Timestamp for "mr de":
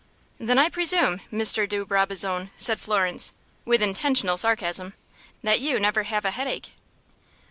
1.31-1.85